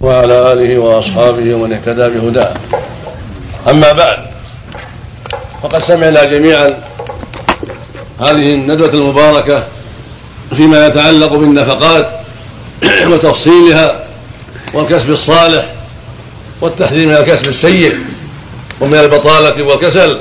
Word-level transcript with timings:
وعلى 0.00 0.52
آله 0.52 0.78
وأصحابه 0.78 1.54
ومن 1.54 1.72
اهتدى 1.72 2.08
بهداه. 2.08 2.54
أما 3.70 3.92
بعد 3.92 4.18
فقد 5.62 5.78
سمعنا 5.78 6.24
جميعا 6.24 6.74
هذه 8.20 8.54
الندوة 8.54 8.88
المباركة 8.88 9.64
فيما 10.56 10.86
يتعلق 10.86 11.32
بالنفقات 11.34 12.10
وتفصيلها 13.10 14.04
والكسب 14.74 15.10
الصالح 15.10 15.74
والتحذير 16.60 17.06
من 17.06 17.14
الكسب 17.14 17.48
السيء 17.48 17.98
ومن 18.80 18.98
البطالة 18.98 19.62
والكسل. 19.62 20.18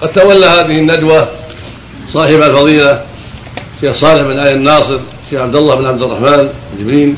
قد 0.00 0.12
تولى 0.12 0.46
هذه 0.46 0.78
الندوة 0.78 1.28
صاحب 2.12 2.42
الفضيلة 2.42 3.02
الشيخ 3.76 3.96
صالح 3.96 4.22
بن 4.22 4.38
آل 4.38 4.48
الناصر 4.48 4.98
الشيخ 5.24 5.40
عبد 5.40 5.56
الله 5.56 5.74
بن 5.74 5.86
عبد 5.86 6.02
الرحمن 6.02 6.48
جبرين 6.78 7.16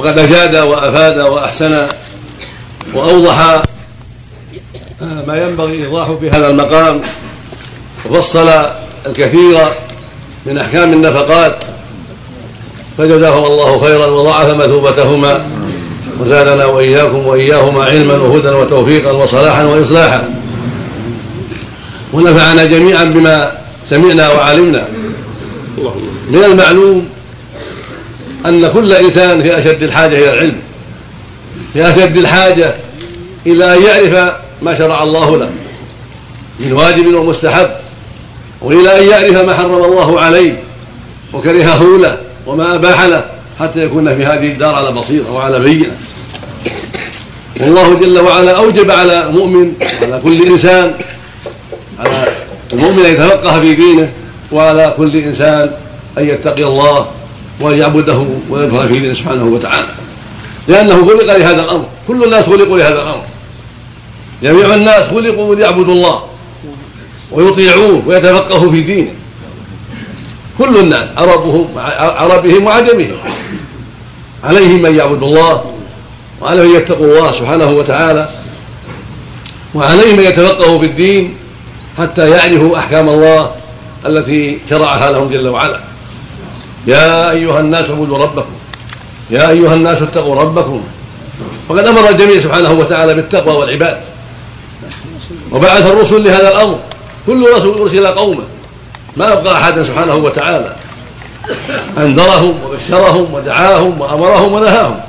وقد 0.00 0.18
أجاد 0.18 0.56
وأفاد 0.56 1.18
وأحسن 1.18 1.86
وأوضح 2.94 3.62
ما 5.00 5.42
ينبغي 5.46 5.84
إيضاحه 5.84 6.16
في 6.16 6.30
هذا 6.30 6.50
المقام. 6.50 7.00
وفصل 8.10 8.48
الكثير 9.06 9.58
من 10.46 10.58
أحكام 10.58 10.92
النفقات 10.92 11.56
فجزاهما 12.98 13.46
الله 13.46 13.78
خيرا 13.78 14.06
وضاعف 14.06 14.56
مثوبتهما 14.56 15.46
وزادنا 16.20 16.64
وإياكم 16.64 17.26
وإياهما 17.26 17.84
علما 17.84 18.14
وهدى 18.14 18.48
وتوفيقا 18.48 19.10
وصلاحا 19.10 19.64
وإصلاحا. 19.64 20.30
ونفعنا 22.12 22.64
جميعا 22.64 23.04
بما 23.04 23.52
سمعنا 23.84 24.32
وعلمنا. 24.32 24.88
من 26.30 26.44
المعلوم 26.44 27.08
أن 28.46 28.68
كل 28.68 28.92
إنسان 28.92 29.42
في 29.42 29.58
أشد 29.58 29.82
الحاجة 29.82 30.18
إلى 30.18 30.32
العلم 30.32 30.56
في 31.72 31.90
أشد 31.90 32.16
الحاجة 32.16 32.74
إلى 33.46 33.74
أن 33.74 33.82
يعرف 33.82 34.34
ما 34.62 34.74
شرع 34.74 35.02
الله 35.02 35.36
له 35.36 35.50
من 36.60 36.72
واجب 36.72 37.14
ومستحب 37.14 37.70
وإلى 38.60 38.98
أن 38.98 39.08
يعرف 39.08 39.46
ما 39.46 39.54
حرم 39.54 39.84
الله 39.84 40.20
عليه 40.20 40.62
وكرهه 41.32 41.98
له 41.98 42.18
وما 42.46 42.74
أباح 42.74 43.02
له 43.02 43.24
حتى 43.60 43.84
يكون 43.84 44.14
في 44.16 44.24
هذه 44.24 44.52
الدار 44.52 44.74
على 44.74 44.92
بصيرة 44.92 45.32
وعلى 45.32 45.58
بينة. 45.58 45.96
والله 47.60 47.94
جل 47.94 48.18
وعلا 48.18 48.56
أوجب 48.56 48.90
على 48.90 49.28
مؤمن 49.30 49.72
وعلى 50.02 50.20
كل 50.24 50.46
إنسان 50.46 50.94
على 51.98 52.28
المؤمن 52.72 53.04
أن 53.06 53.12
يتفقه 53.12 53.60
في 53.60 53.74
دينه 53.74 54.12
وعلى 54.52 54.94
كل 54.96 55.16
إنسان 55.16 55.70
أن 56.18 56.28
يتقي 56.28 56.64
الله. 56.64 57.06
وأن 57.60 57.78
يعبده 57.78 58.24
ويدخل 58.50 58.88
في 58.88 58.98
دينه 58.98 59.14
سبحانه 59.14 59.44
وتعالى. 59.44 59.88
لأنه 60.68 61.06
خلق 61.06 61.24
لهذا 61.24 61.62
الأمر. 61.62 61.86
كل 62.08 62.24
الناس 62.24 62.46
خلقوا 62.46 62.78
لهذا 62.78 63.02
الأمر. 63.02 63.24
جميع 64.42 64.74
الناس 64.74 65.08
خلقوا 65.10 65.54
ليعبدوا 65.54 65.94
الله 65.94 66.22
ويطيعوه 67.32 68.02
ويتفقهوا 68.06 68.70
في 68.70 68.80
دينه. 68.80 69.10
كل 70.58 70.76
الناس 70.76 71.08
عربهم 71.16 71.68
عربهم 71.96 72.66
وعجمهم 72.66 73.16
عليهم 74.44 74.86
أن 74.86 74.96
يعبدوا 74.96 75.28
الله 75.28 75.64
وعليهم 76.40 76.70
أن 76.70 76.76
يتقوا 76.76 77.06
الله 77.06 77.32
سبحانه 77.32 77.70
وتعالى 77.70 78.28
وعليهم 79.74 80.18
أن 80.18 80.24
يتفقهوا 80.24 80.78
في 80.78 80.86
الدين 80.86 81.36
حتى 81.98 82.30
يعرفوا 82.30 82.78
أحكام 82.78 83.08
الله 83.08 83.50
التي 84.06 84.58
شرعها 84.70 85.12
لهم 85.12 85.28
جل 85.28 85.48
وعلا. 85.48 85.80
يا 86.86 87.30
أيها 87.30 87.60
الناس 87.60 87.90
اعبدوا 87.90 88.18
ربكم. 88.18 88.52
يا 89.30 89.50
أيها 89.50 89.74
الناس 89.74 90.02
اتقوا 90.02 90.40
ربكم. 90.42 90.82
فقد 91.68 91.78
أمر 91.78 92.08
الجميع 92.08 92.40
سبحانه 92.40 92.72
وتعالى 92.72 93.14
بالتقوى 93.14 93.56
والعباد. 93.56 94.00
وبعث 95.52 95.86
الرسل 95.86 96.24
لهذا 96.24 96.48
الأمر. 96.48 96.78
كل 97.26 97.50
رسول 97.56 97.80
أرسل 97.80 98.06
قومه. 98.06 98.44
ما 99.16 99.32
أبقى 99.32 99.54
أحدا 99.54 99.82
سبحانه 99.82 100.14
وتعالى. 100.14 100.76
أنذرهم 101.98 102.54
وبشرهم 102.64 103.34
ودعاهم 103.34 104.00
وأمرهم 104.00 104.52
ونهاهم. 104.52 105.00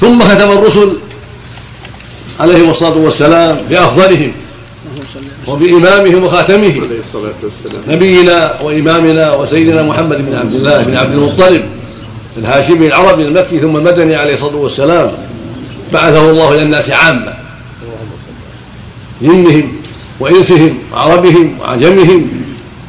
ثم 0.00 0.22
ختم 0.22 0.50
الرسل 0.50 0.98
عليهم 2.40 2.70
الصلاة 2.70 2.96
والسلام 2.96 3.56
بأفضلهم. 3.70 4.32
وبإمامهم 5.46 6.24
وخاتمهم 6.24 6.88
نبينا 7.88 8.54
وإمامنا 8.62 9.34
وسيدنا 9.34 9.82
محمد 9.82 10.26
بن 10.26 10.34
عبد 10.34 10.54
الله 10.54 10.82
بن 10.82 10.96
عبد 10.96 11.14
المطلب 11.14 11.62
الهاشمي 12.36 12.86
العربي 12.86 13.22
المكي 13.22 13.58
ثم 13.58 13.76
المدني 13.76 14.16
عليه 14.16 14.34
الصلاة 14.34 14.56
والسلام. 14.56 15.12
بعثه 15.92 16.30
الله 16.30 16.54
إلى 16.54 16.62
الناس 16.62 16.90
عامة. 16.90 17.34
جنهم 19.22 19.72
وإنسهم 20.20 20.78
وعربهم 20.92 21.58
وعجمهم 21.60 22.28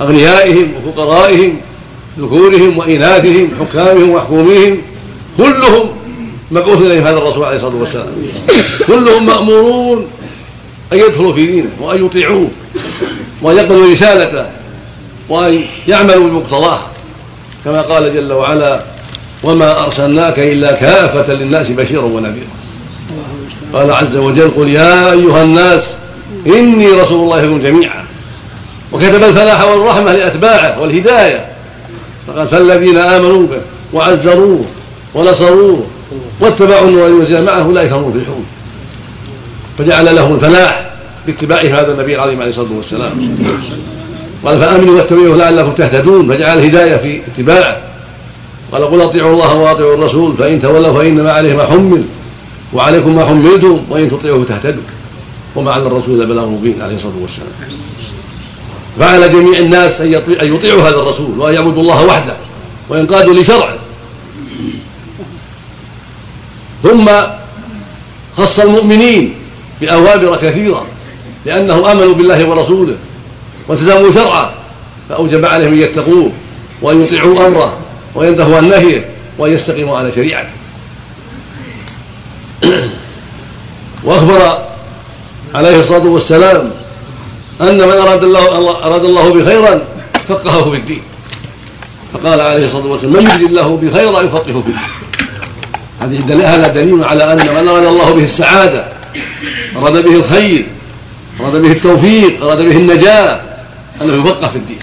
أغنيائهم 0.02 0.68
وفقرائهم 0.78 1.58
ذكورهم 2.20 2.78
وإناثهم 2.78 3.50
حكامهم 3.60 4.10
ومحكوميهم 4.10 4.78
كلهم 5.38 5.90
مبعوث 6.52 6.82
إليهم 6.82 7.04
هذا 7.04 7.18
الرسول 7.18 7.44
عليه 7.46 7.56
الصلاة 7.56 7.76
والسلام. 7.76 8.08
كلهم 8.88 9.26
مأمورون 9.26 10.08
أن 10.94 10.97
يدخلوا 10.97 11.34
في 11.34 11.46
دينه 11.46 11.69
وأن 11.79 12.06
يطيعوه 12.06 12.47
وأن 13.41 13.57
يقبلوا 13.57 13.91
رسالته 13.91 14.46
وأن 15.29 15.62
يعملوا 15.88 16.29
بمقتضاه. 16.29 16.79
كما 17.66 17.81
قال 17.81 18.13
جل 18.13 18.34
وعلا 18.34 18.84
وما 19.44 19.84
أرسلناك 19.84 20.40
إلا 20.40 20.72
كافة 20.72 21.34
للناس 21.34 21.72
بشيرا 21.72 22.03
ونذيرا. 22.03 22.47
قال 23.74 23.91
عز 23.91 24.18
وجل 24.18 24.51
قل 24.57 24.69
يا 24.69 25.12
أيها 25.12 25.44
الناس 25.44 25.97
إني 26.47 26.88
رسول 26.88 27.24
الله 27.24 27.41
لكم 27.41 27.62
جميعا. 27.62 28.06
وكتب 28.91 29.24
الفلاح 29.24 29.68
والرحمة 29.68 30.13
لأتباعه 30.13 30.81
والهداية. 30.81 31.46
فقال 32.28 32.47
فالذين 32.47 32.97
آمنوا 32.97 33.47
به 33.47 33.62
وعزروه 33.94 34.66
ونصروه 35.13 35.88
واتبعوا 36.40 36.88
النور 36.88 37.07
الذي 37.07 37.41
معه 37.41 37.63
أولئك 37.63 37.91
هم 37.91 38.03
المفلحون. 38.03 38.46
فجعل 39.81 40.16
لهم 40.16 40.36
الفلاح 40.36 40.92
باتباع 41.28 41.62
هذا 41.62 41.92
النبي 41.92 42.16
العظيم 42.16 42.40
عليه 42.40 42.50
الصلاة 42.50 42.72
والسلام. 42.72 43.38
قال 44.46 44.59
فآمنوا 44.59 44.96
واتبعوه 44.96 45.38
لعلكم 45.38 45.72
تهتدون. 45.72 46.28
فجعل 46.28 46.58
الهداية 46.58 46.97
في 46.97 47.22
اتباعه 47.28 47.78
قال 48.72 48.92
قل 48.92 49.02
أطيعوا 49.02 49.34
الله 49.34 49.56
وأطيعوا 49.56 49.94
الرسول 49.94 50.38
فإن 50.38 50.62
تولوا 50.62 50.94
فإنما 50.94 51.31
عليه 51.31 51.53
ما 51.53 51.66
حمل 51.66 52.03
وعليكم 52.74 53.16
ما 53.16 53.25
حملتم 53.25 53.80
وإن 53.90 54.09
تطيعوه 54.09 54.44
تهتدوا. 54.44 54.84
وما 55.56 55.72
على 55.72 55.88
الرسول 55.88 56.16
الا 56.16 56.25
بلاغ 56.25 56.48
مبين 56.48 56.81
عليه 56.81 56.96
الصلاة 56.96 57.13
والسلام. 57.22 57.50
فعلى 59.00 59.30
جميع 59.30 59.59
الناس 59.59 60.02
أن 60.02 60.12
يطيعوا 60.42 60.81
هذا 60.81 60.96
الرسول 60.96 61.40
وأن 61.40 61.53
يعبدوا 61.53 61.81
الله 61.81 62.06
وحده 62.06 62.34
وينقادوا 62.90 63.34
لشرعه 63.34 63.75
ثم 66.84 67.09
خص 68.38 68.59
المؤمنين 68.59 69.34
بأوامر 69.81 70.36
كثيرة 70.36 70.86
لأنهم 71.46 71.86
آمنوا 71.86 72.14
بالله 72.14 72.50
ورسوله 72.50 72.96
والتزموا 73.68 74.12
شرعه 74.12 74.53
فأوجب 75.09 75.46
عليهم 75.46 75.74
أن 75.74 75.80
يتقوه 75.80 76.31
وأن 76.81 77.03
يطيعوا 77.03 77.47
أمره 77.47 77.78
وينتهوا 78.16 78.58
عن 78.58 78.69
نهيه 78.69 79.06
وأن 79.38 79.53
يستقيموا 79.53 79.97
على 79.97 80.12
شريعته. 80.12 80.50
وأخبر 84.06 84.58
عليه 85.56 85.80
الصلاة 85.80 86.06
والسلام 86.06 86.72
أن 87.62 87.78
من 87.78 87.92
أراد 87.92 88.24
الله 88.24 88.69
أراد 88.86 89.06
الله 89.06 89.34
بخيرا 89.34 89.81
فقهه 90.28 90.69
في 90.69 90.78
الدين. 90.78 91.02
فقال 92.13 92.42
عليه 92.42 92.66
الصلاة 92.66 92.86
والسلام 92.86 93.13
من 93.13 93.30
يريد 93.30 93.42
الله 93.42 93.78
بخيرا 93.78 94.22
يفقهه 94.22 94.62
في 94.62 94.69
الدين. 94.69 95.02
هذا 96.42 96.68
دليل 96.68 97.04
على 97.04 97.33
أن 97.33 97.38
من 97.38 97.68
أراد 97.68 97.86
الله 97.86 98.12
به 98.12 98.24
السعادة 98.24 99.00
أراد 99.78 100.04
به 100.04 100.16
الخير 100.16 100.66
أراد 101.42 101.62
به 101.62 101.72
التوفيق 101.72 102.44
أراد 102.44 102.58
به 102.58 102.78
النجاة 102.78 103.42
أنه 104.02 104.24
يفقه 104.24 104.48
في 104.48 104.56
الدين. 104.56 104.80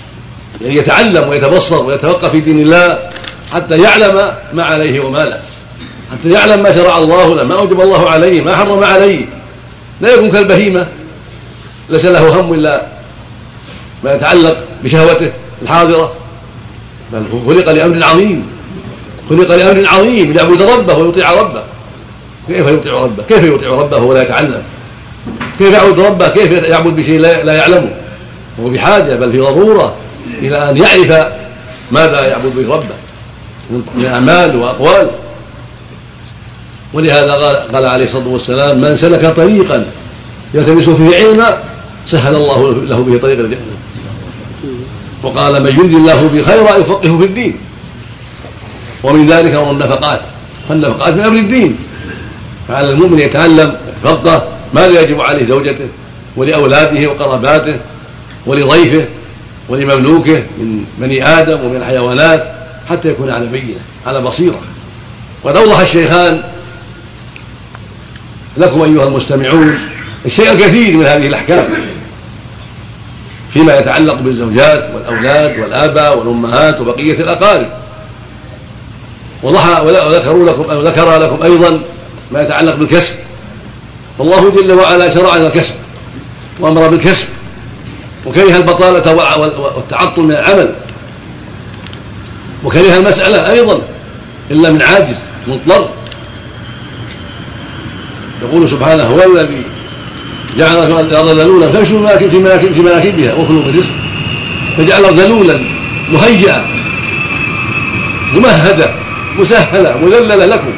يعني 0.60 0.76
يتعلم 0.76 1.28
ويتبصر 1.28 1.82
ويتفقه 1.82 2.28
في 2.28 2.40
دين 2.40 2.58
الله 2.60 2.98
حتى 3.52 3.78
يعلم 3.78 4.32
ما 4.52 4.64
عليه 4.64 5.00
وما 5.00 5.18
لا. 5.18 5.38
حتى 6.12 6.30
يعلم 6.30 6.62
ما 6.62 6.72
شرع 6.72 6.98
الله 6.98 7.34
له 7.34 7.44
ما 7.44 7.54
أوجب 7.54 7.80
الله 7.80 8.10
عليه 8.10 8.40
ما 8.40 8.56
حرم 8.56 8.84
عليه. 8.84 9.26
لا 10.00 10.14
يكون 10.14 10.30
كالبهيمة. 10.30 10.86
ليس 11.90 12.04
له 12.04 12.40
هم 12.40 12.54
إلا 12.54 12.86
ما 14.04 14.14
يتعلق 14.14 14.56
بشهوته 14.84 15.30
الحاضرة. 15.62 16.12
بل 17.12 17.22
خلق 17.46 17.72
لأمر 17.72 18.04
عظيم. 18.04 18.46
خلق 19.30 19.54
لأمر 19.56 19.88
عظيم 19.88 20.32
ليعبد 20.32 20.62
ربه 20.62 20.94
ويطيع 20.94 21.32
ربه. 21.32 21.62
كيف 22.48 22.66
يطيع 22.66 23.02
ربه؟ 23.02 23.22
كيف 23.28 23.44
يطيع 23.44 23.70
ربه 23.70 23.98
ولا 23.98 24.22
يتعلم؟ 24.22 24.62
كيف 25.58 25.72
يعبد 25.72 25.98
ربه؟ 25.98 26.28
كيف 26.28 26.52
يعبد 26.52 26.96
بشيء 26.96 27.20
لا 27.20 27.54
يعلمه؟ 27.54 27.90
وهو 28.58 28.68
بحاجة 28.68 29.16
بل 29.16 29.32
في 29.32 29.38
ضرورة 29.38 29.94
إلى 30.42 30.70
أن 30.70 30.76
يعرف 30.76 31.32
ماذا 31.90 32.28
يعبد 32.28 32.52
به 32.56 32.74
ربه 32.74 32.94
من 33.70 34.06
أعمال 34.06 34.56
وأقوال. 34.56 35.10
ولهذا 36.92 37.32
قال, 37.72 37.86
عليه 37.86 38.04
الصلاة 38.04 38.28
والسلام 38.28 38.80
من 38.80 38.96
سلك 38.96 39.36
طريقا 39.36 39.84
يلتمس 40.54 40.90
فيه 40.90 41.16
علما 41.16 41.58
سهل 42.06 42.34
الله 42.34 42.74
له 42.88 43.02
به 43.02 43.18
طريق 43.18 43.38
الجنه 43.38 43.60
وقال 45.22 45.62
من 45.62 45.68
يرد 45.68 45.94
الله 45.94 46.28
به 46.34 46.42
خيرا 46.42 46.76
يفقهه 46.76 47.18
في 47.18 47.24
الدين. 47.24 47.56
ومن 49.02 49.30
ذلك 49.30 49.54
أمر 49.54 49.70
النفقات. 49.70 50.20
فالنفقات 50.68 51.14
من 51.14 51.20
أمر 51.20 51.38
الدين. 51.38 51.76
فعلى 52.68 52.90
المؤمن 52.90 53.18
يتعلم 53.18 53.76
يتفقه 53.88 54.48
ماذا 54.74 55.00
يجب 55.00 55.20
عليه 55.20 55.44
زوجته 55.44 55.88
ولأولاده 56.36 57.10
وقراباته 57.10 57.76
ولضيفه 58.46 59.04
ولمملوكه 59.68 60.42
من 60.58 60.84
بني 60.98 61.26
آدم 61.26 61.64
ومن 61.64 61.76
الحيوانات 61.76 62.48
حتى 62.90 63.08
يكون 63.08 63.30
على 63.30 63.46
بينة 63.46 63.80
على 64.06 64.20
بصيرة؟ 64.20 64.60
وقد 65.42 65.56
أوضح 65.56 65.78
الشيخان 65.78 66.42
لكم 68.56 68.82
أيها 68.82 69.08
المستمعون 69.08 69.78
الشيء 70.26 70.52
الكثير 70.52 70.96
من 70.96 71.06
هذه 71.06 71.26
الأحكام 71.26 71.64
فيما 73.50 73.78
يتعلق 73.78 74.14
بالزوجات 74.14 74.90
والأولاد 74.94 75.58
والآباء 75.58 76.18
والأمهات 76.18 76.80
وبقية 76.80 77.20
الأقارب. 77.20 77.68
وذكروا 79.42 80.48
لكم 80.50 80.70
أو 80.70 80.82
ذكر 80.82 81.16
لكم 81.16 81.42
أيضا 81.42 81.80
ما 82.32 82.42
يتعلق 82.42 82.74
بالكسب. 82.74 83.14
والله 84.18 84.50
جل 84.50 84.72
وعلا 84.72 85.08
شرع 85.08 85.36
لنا 85.36 85.46
الكسب. 85.46 85.74
وأمر 86.60 86.88
بالكسب. 86.88 87.26
وكره 88.26 88.56
البطالة 88.56 89.14
والتعطل 89.76 90.22
من 90.22 90.32
العمل. 90.32 90.74
وكره 92.64 92.96
المسألة 92.96 93.50
أيضا 93.50 93.80
إلا 94.50 94.70
من 94.70 94.82
عاجز 94.82 95.18
مضطر. 95.46 95.88
يقول 98.42 98.68
سبحانه 98.68 99.02
هو 99.02 99.32
الذي 99.32 99.62
جعل 100.58 100.76
الأرض 101.00 101.28
ذلولا 101.28 101.70
فامشوا 101.70 102.16
في 102.16 102.36
مناكب 102.38 102.72
في 102.72 102.80
مناكبها 102.80 103.34
وكلوا 103.34 103.62
من 103.62 103.76
رزق 103.78 103.94
فجعل 104.76 105.20
ذلولا 105.20 105.60
مهيئة 106.12 106.66
ممهدة 108.34 108.90
مسهلة 109.38 109.98
مذللة 109.98 110.46
لكم. 110.46 110.72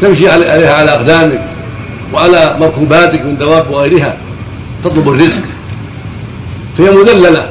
تمشي 0.00 0.28
عليها 0.28 0.74
على 0.74 0.90
أقدامك 0.90 1.40
وعلى 2.12 2.56
مركوباتك 2.60 3.20
من 3.20 3.38
دواب 3.38 3.70
وغيرها 3.70 4.16
تطلب 4.84 5.08
الرزق. 5.08 5.42
فهي 6.78 6.90
مذللة. 6.90 7.50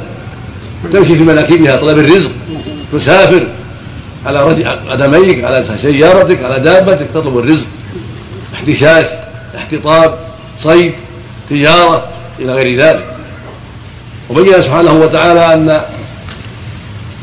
تمشي 0.93 1.15
في 1.15 1.23
مناكبها 1.23 1.75
طلب 1.75 1.97
الرزق. 1.97 2.31
تسافر 2.93 3.47
على 4.25 4.39
قدميك 4.89 5.43
على 5.43 5.63
سيارتك 5.63 6.43
على 6.43 6.59
دابتك 6.59 7.07
تطلب 7.13 7.37
الرزق. 7.37 7.67
احتشاش 8.53 9.07
احتطاب 9.57 10.17
صيد 10.59 10.93
تجارة 11.49 12.07
إلى 12.39 12.53
غير 12.53 12.81
ذلك. 12.81 13.05
وبين 14.29 14.61
سبحانه 14.61 14.93
وتعالى 14.93 15.53
أن 15.53 15.81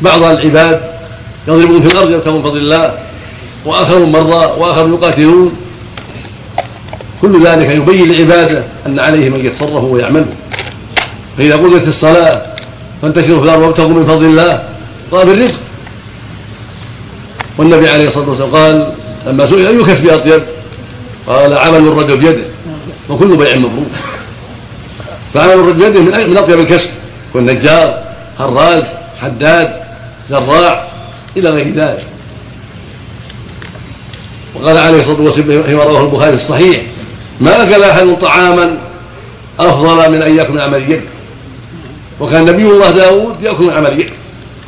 بعض 0.02 0.22
العباد 0.22 0.80
يضربون 1.48 1.88
في 1.88 1.94
الأرض 1.94 2.10
يبتغون 2.10 2.42
فضل 2.42 2.58
الله. 2.58 3.05
وآخرون 3.66 4.12
مرضى 4.12 4.60
وآخرون 4.60 4.94
يقاتلون. 4.94 5.56
كل 7.22 7.46
ذلك 7.46 7.70
يبين 7.70 8.12
لعباده 8.12 8.64
أن 8.86 8.98
عليهم 8.98 9.34
ان 9.34 9.46
يتصرفوا 9.46 9.92
ويعملوا 9.92 10.34
فإذا 11.38 11.56
قضيت 11.56 11.88
الصلاة 11.88 12.42
فانتشروا 13.02 13.38
في 13.38 13.44
الأرض 13.44 13.62
وابتغوا 13.62 13.88
من 13.88 14.04
فضل 14.06 14.24
الله 14.24 14.62
طلب 15.12 15.28
الرزق. 15.28 15.60
والنبي 17.58 17.88
عليه 17.88 18.08
الصلاة 18.08 18.28
والسلام 18.28 18.50
قال 18.50 18.92
لما 19.26 19.46
سئل 19.46 19.66
أي 19.66 19.82
كسب 19.82 20.08
أطيب؟ 20.08 20.42
قال 21.26 21.58
عمل 21.58 21.78
الرجل 21.78 22.16
بيده. 22.16 22.42
وكل 23.08 23.36
بيع 23.36 23.56
مبرور. 23.56 23.86
فعمل 25.34 25.52
الرجل 25.52 25.72
بيده 25.72 26.00
من 26.00 26.36
أطيب 26.36 26.60
الكسب. 26.60 26.90
يكون 27.30 27.46
نجار 27.46 28.02
هراز 28.38 28.82
حداد 29.22 29.76
زراع 30.28 30.88
إلى 31.36 31.50
غير 31.50 31.74
ذلك. 31.74 32.06
وقال 34.60 34.76
عليه 34.76 35.00
الصلاة 35.00 35.20
والسلام 35.20 35.62
فيما 35.62 35.82
رواه 35.84 36.02
البخاري 36.02 36.30
في 36.30 36.42
الصحيح 36.42 36.82
ما 37.40 37.62
أكل 37.62 37.82
أحد 37.82 38.18
طعاما 38.20 38.78
أفضل 39.60 40.10
من 40.12 40.22
أن 40.22 40.36
يأكل 40.36 40.52
من 40.52 40.60
عمل 40.60 40.82
يده 40.82 41.02
وكان 42.20 42.44
نبي 42.44 42.66
الله 42.66 42.90
داود 42.90 43.42
يأكل 43.42 43.64
من 43.64 43.72
عمل 43.72 44.00
يده 44.00 44.12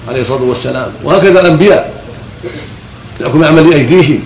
عليه 0.09 0.21
الصلاة 0.21 0.43
والسلام. 0.43 0.89
وهكذا 1.05 1.41
الأنبياء 1.41 1.93
يأكل 3.21 3.39
من 3.39 3.45
عمل 3.45 3.73
أيديهم. 3.73 4.21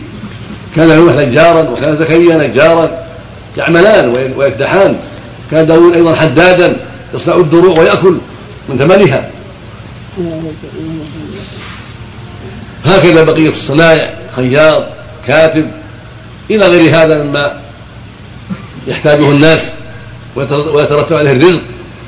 كان 0.76 0.88
نوح 0.88 1.14
نجارا 1.14 1.68
وكان 1.70 1.96
زكريا 1.96 2.36
نجارا 2.36 2.90
يعملان 3.56 4.32
ويكدحان. 4.36 4.96
كان 5.50 5.66
داود 5.66 5.94
أيضا 5.94 6.14
حدادا 6.14 6.76
يصنع 7.14 7.34
الدروع 7.34 7.78
ويأكل 7.78 8.16
من 8.68 8.78
ثمنها. 8.78 9.30
هكذا 12.84 13.22
بقية 13.22 13.48
الصنائع 13.48 14.14
خياط 14.36 14.84
كاتب 15.26 15.70
إلى 16.50 16.66
غير 16.66 16.90
هذا 16.90 17.22
مما 17.22 17.60
يحتاجه 18.86 19.30
الناس 19.30 19.60
ويترتب 20.36 21.16
عليه 21.16 21.32
الرزق 21.32 21.62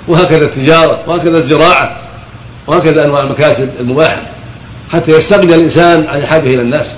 وهكذا 0.09 0.45
التجارة 0.45 1.01
وهكذا 1.07 1.39
الزراعة 1.39 1.97
وهكذا 2.67 3.05
أنواع 3.05 3.21
المكاسب 3.21 3.71
المباحة 3.81 4.23
حتى 4.93 5.13
يستغني 5.13 5.55
الإنسان 5.55 6.07
عن 6.09 6.19
الحاجة 6.19 6.47
إلى 6.55 6.63
الناس. 6.63 6.95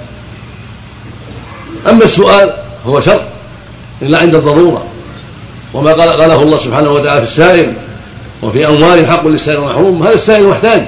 أما 1.89 2.05
السؤال 2.05 2.53
هو 2.87 3.01
شر 3.01 3.23
إلا 4.03 4.19
عند 4.19 4.35
الضرورة. 4.35 4.87
وما 5.75 5.93
قال 5.93 6.09
قاله 6.09 6.43
الله 6.43 6.57
سبحانه 6.57 6.91
وتعالى 6.91 7.21
في 7.21 7.27
السائل 7.27 7.73
وفي 8.43 8.69
اموالهم 8.69 9.07
حق 9.07 9.27
للسائل 9.27 9.59
والمحروم 9.59 10.03
هذا 10.03 10.15
السائل 10.15 10.47
محتاج. 10.47 10.83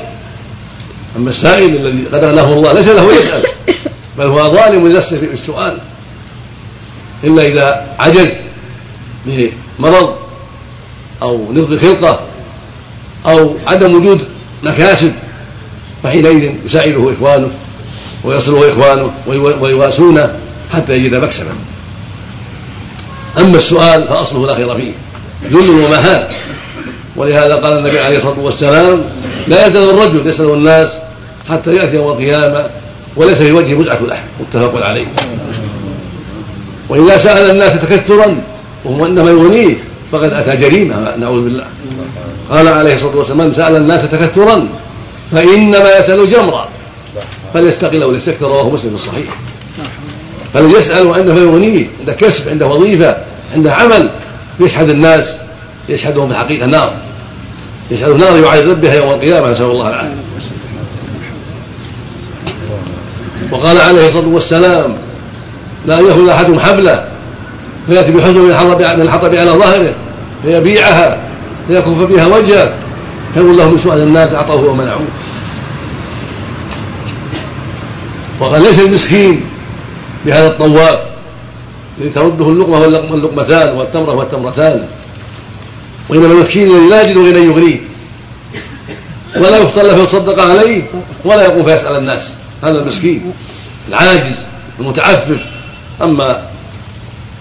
أما 1.16 1.30
السائل 1.30 1.76
الذي 1.76 2.04
قد 2.12 2.24
له 2.24 2.52
الله 2.52 2.72
ليس 2.72 2.88
له 2.88 3.12
يسأل. 3.12 3.42
بل 4.18 4.26
هو 4.26 4.50
ظالم 4.50 4.88
لنفسه 4.88 5.18
في 5.18 5.32
السؤال. 5.32 5.78
إلا 7.24 7.46
إذا 7.46 7.86
عجز 7.98 8.34
بمرض 9.26 10.16
أو 11.22 11.52
نقض 11.52 11.78
خلقة 11.78 12.20
أو 13.26 13.54
عدم 13.66 13.94
وجود 13.94 14.20
مكاسب 14.62 15.12
فحينئذ 16.02 16.50
يساعده 16.64 17.12
إخوانه 17.12 17.50
ويصله 18.24 18.72
إخوانه 18.72 19.10
ويواسونه 19.60 20.34
حتى 20.72 20.92
يجد 20.92 21.14
مكسبا. 21.14 21.52
أما 23.38 23.56
السؤال 23.56 24.08
فأصله 24.08 24.46
لا 24.46 24.54
خير 24.54 24.74
فيه 24.76 24.92
ذل 25.44 25.70
ومهان. 25.70 26.28
ولهذا 27.16 27.56
قال 27.56 27.78
النبي 27.78 27.98
عليه 27.98 28.16
الصلاة 28.16 28.38
والسلام 28.38 29.04
لا 29.48 29.66
يزال 29.66 29.90
الرجل 29.90 30.26
يسأل 30.26 30.50
الناس 30.50 30.98
حتى 31.50 31.74
يأتي 31.74 31.96
يوم 31.96 32.08
القيامة 32.08 32.70
وليس 33.18 33.38
في 33.38 33.52
وجهه 33.52 33.74
مزعه 33.78 33.98
لحم 34.08 34.22
متفق 34.40 34.86
عليه. 34.86 35.06
وإذا 36.88 37.16
سأل 37.16 37.50
الناس 37.50 37.72
تكثرا 37.72 38.40
وهو 38.84 39.06
إنما 39.06 39.30
يغنيه 39.30 39.74
فقد 40.12 40.32
أتى 40.32 40.56
جريمة 40.56 41.16
نعوذ 41.20 41.44
بالله. 41.44 41.64
قال 42.50 42.68
عليه 42.68 42.94
الصلاة 42.94 43.16
والسلام 43.16 43.38
من 43.38 43.52
سأل 43.52 43.76
الناس 43.76 44.02
تكثرا 44.02 44.68
فإنما 45.32 45.98
يسأل 45.98 46.30
جمرا 46.30 46.68
فليستقل 47.54 48.02
أو 48.02 48.10
ليستكثر 48.10 48.46
رواه 48.46 48.70
مسلم 48.70 48.94
الصحيح. 48.94 49.26
فليسأل 50.54 51.06
وعنده 51.06 51.34
فيغنيه 51.34 51.86
عنده 52.00 52.12
كسب 52.12 52.48
عنده 52.48 52.66
وظيفة 52.66 53.16
عنده 53.54 53.74
عمل. 53.74 54.08
يشهد 54.60 54.88
الناس 54.88 55.36
يشهدهم 55.88 56.28
في 56.28 56.34
الحقيقة 56.34 56.64
النار 56.64 56.92
يشهد 57.90 58.10
النار 58.10 58.38
يعذب 58.38 58.80
بها 58.80 58.94
يوم 58.94 59.10
القيامة 59.10 59.50
نسأل 59.50 59.66
الله 59.66 59.88
العافية. 59.88 60.08
وقال 63.50 63.80
عليه 63.80 64.06
الصلاة 64.06 64.28
والسلام 64.28 64.94
لا 65.86 65.98
ياخذ 65.98 66.28
احدهم 66.28 66.60
حبله 66.60 67.04
فيأتي 67.86 68.12
بحزن 68.12 68.38
من 68.38 68.50
الحطب 68.50 68.80
من 68.96 69.02
الحطب 69.02 69.34
على 69.34 69.50
ظهره 69.50 69.92
فيبيعها 70.42 71.18
فيكف 71.68 72.02
بها 72.02 72.26
وجهه 72.26 72.72
فيقول 73.34 73.58
له 73.58 73.70
من 73.70 73.78
سؤال 73.78 73.98
الناس 73.98 74.32
اعطوه 74.32 74.70
ومنعوه. 74.70 75.06
وقال 78.40 78.62
ليس 78.62 78.78
المسكين 78.78 79.40
بهذا 80.26 80.46
الطواف 80.46 80.98
لترده 82.00 82.48
اللقمة 82.48 82.80
واللقمتان 82.80 83.76
والتمرة 83.76 84.14
والتمرتان. 84.14 84.86
وإنما 86.08 86.26
المسكين 86.26 86.76
الذي 86.76 86.88
لا 86.88 87.02
يجد 87.02 87.18
غنى 87.18 87.46
يغنيه 87.46 87.80
ولا 89.36 89.58
يفطر 89.58 89.96
فيتصدق 89.96 90.42
عليه 90.42 90.82
ولا 91.24 91.42
يقوم 91.42 91.64
فيسأل 91.64 91.96
الناس. 91.96 92.34
هذا 92.62 92.78
المسكين 92.78 93.32
العاجز 93.88 94.36
المتعفف. 94.80 95.46
أما 96.02 96.42